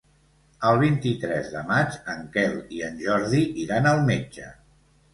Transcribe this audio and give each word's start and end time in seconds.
El 0.69 0.79
vint-i-tres 0.83 1.51
de 1.57 1.61
maig 1.69 2.01
en 2.15 2.25
Quel 2.39 2.57
i 2.81 2.85
en 2.91 3.01
Jordi 3.05 3.47
iran 3.69 3.95
al 3.95 4.07
metge. 4.13 4.53